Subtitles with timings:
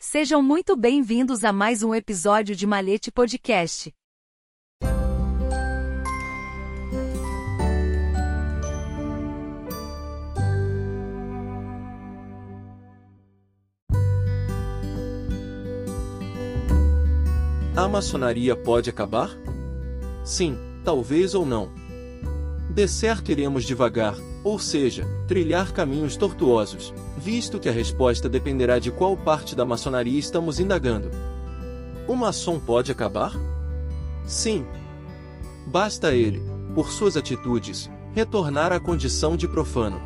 [0.00, 3.94] Sejam muito bem-vindos a mais um episódio de Malete Podcast.
[17.76, 19.30] A maçonaria pode acabar?
[20.24, 21.70] Sim, talvez ou não.
[22.74, 28.90] De certo iremos devagar, ou seja, trilhar caminhos tortuosos, visto que a resposta dependerá de
[28.90, 31.10] qual parte da maçonaria estamos indagando.
[32.08, 33.32] O maçom pode acabar?
[34.24, 34.66] Sim.
[35.66, 36.42] Basta ele,
[36.74, 40.00] por suas atitudes, retornar à condição de profano.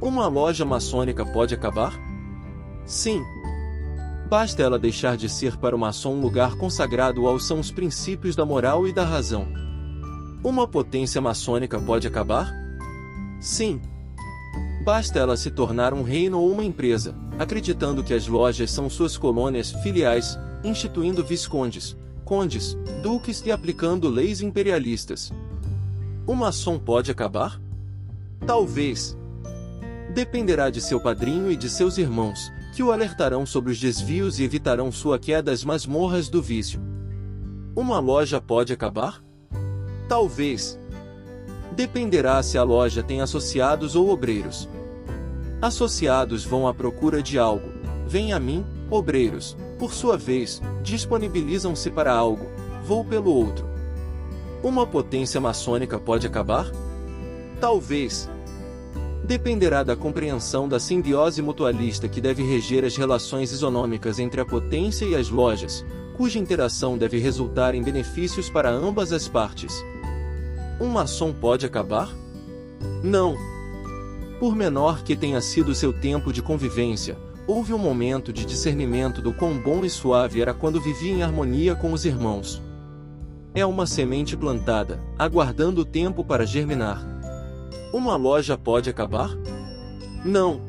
[0.00, 1.94] Uma loja maçônica pode acabar?
[2.84, 3.22] Sim.
[4.28, 8.44] Basta ela deixar de ser para o maçom um lugar consagrado aos sãos princípios da
[8.44, 9.46] moral e da razão.
[10.42, 12.52] Uma potência maçônica pode acabar?
[13.40, 13.80] Sim.
[14.84, 19.16] Basta ela se tornar um reino ou uma empresa, acreditando que as lojas são suas
[19.16, 25.32] colônias filiais, instituindo viscondes, condes, duques e aplicando leis imperialistas.
[26.26, 27.58] O maçom pode acabar?
[28.46, 29.16] Talvez.
[30.12, 34.44] Dependerá de seu padrinho e de seus irmãos, que o alertarão sobre os desvios e
[34.44, 36.78] evitarão sua queda às masmorras do vício.
[37.74, 39.24] Uma loja pode acabar?
[40.08, 40.78] Talvez.
[41.74, 44.68] Dependerá se a loja tem associados ou obreiros.
[45.60, 47.68] Associados vão à procura de algo.
[48.06, 52.46] Vem a mim, obreiros, por sua vez, disponibilizam-se para algo.
[52.84, 53.66] Vou pelo outro.
[54.62, 56.70] Uma potência maçônica pode acabar?
[57.60, 58.30] Talvez.
[59.24, 65.06] Dependerá da compreensão da simbiose mutualista que deve reger as relações isonômicas entre a potência
[65.06, 65.84] e as lojas,
[66.16, 69.84] cuja interação deve resultar em benefícios para ambas as partes.
[70.80, 72.10] Um maçom pode acabar?
[73.02, 73.36] Não.
[74.40, 77.16] Por menor que tenha sido seu tempo de convivência,
[77.46, 81.74] houve um momento de discernimento do quão bom e suave era quando vivia em harmonia
[81.74, 82.62] com os irmãos.
[83.54, 87.06] É uma semente plantada, aguardando o tempo para germinar.
[87.92, 89.30] Uma loja pode acabar?
[90.24, 90.60] Não.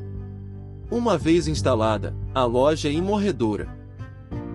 [0.91, 3.67] Uma vez instalada, a loja é imorredora.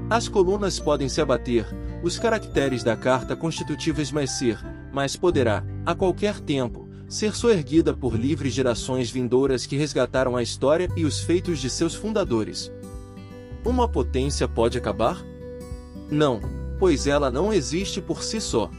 [0.08, 1.66] As colunas podem se abater,
[2.04, 4.58] os caracteres da carta constitutiva esmaecer,
[4.92, 10.88] mas poderá, a qualquer tempo, ser soerguida por livres gerações vindouras que resgataram a história
[10.96, 12.72] e os feitos de seus fundadores.
[13.64, 15.22] Uma potência pode acabar?
[16.10, 16.40] Não,
[16.78, 18.70] pois ela não existe por si só.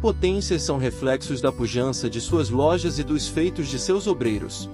[0.00, 4.68] Potências são reflexos da pujança de suas lojas e dos feitos de seus obreiros.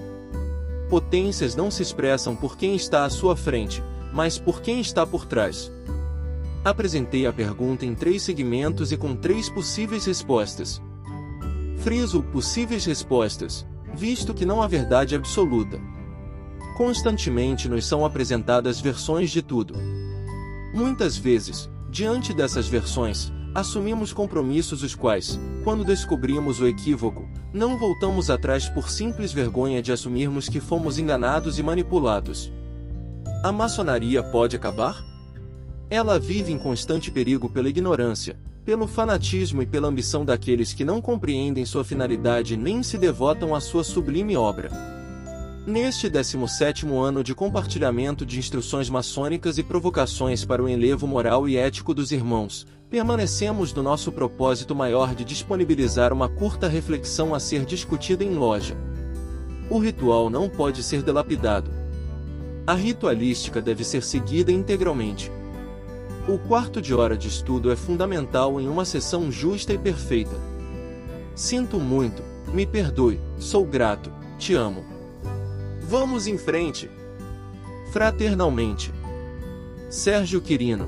[0.88, 3.82] Potências não se expressam por quem está à sua frente,
[4.12, 5.70] mas por quem está por trás.
[6.64, 10.82] Apresentei a pergunta em três segmentos e com três possíveis respostas.
[11.78, 15.80] Friso possíveis respostas, visto que não há verdade absoluta.
[16.76, 19.74] Constantemente nos são apresentadas versões de tudo.
[20.74, 28.30] Muitas vezes, diante dessas versões, assumimos compromissos os quais, quando descobrimos o equívoco, não voltamos
[28.30, 32.52] atrás por simples vergonha de assumirmos que fomos enganados e manipulados.
[33.42, 35.07] A maçonaria pode acabar?
[35.90, 41.00] Ela vive em constante perigo pela ignorância, pelo fanatismo e pela ambição daqueles que não
[41.00, 44.70] compreendem sua finalidade nem se devotam à sua sublime obra.
[45.66, 51.56] Neste 17º ano de compartilhamento de instruções maçônicas e provocações para o enlevo moral e
[51.56, 57.64] ético dos irmãos, permanecemos no nosso propósito maior de disponibilizar uma curta reflexão a ser
[57.64, 58.76] discutida em loja.
[59.70, 61.70] O ritual não pode ser delapidado.
[62.66, 65.30] A ritualística deve ser seguida integralmente.
[66.28, 70.36] O quarto de hora de estudo é fundamental em uma sessão justa e perfeita.
[71.34, 72.22] Sinto muito,
[72.52, 74.84] me perdoe, sou grato, te amo.
[75.80, 76.90] Vamos em frente.
[77.94, 78.92] Fraternalmente.
[79.88, 80.86] Sérgio Quirino.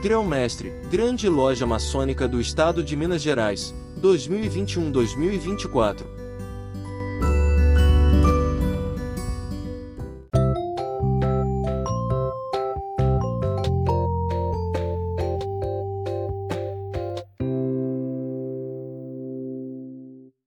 [0.00, 6.17] Grão-mestre, Grande Loja Maçônica do Estado de Minas Gerais, 2021-2024.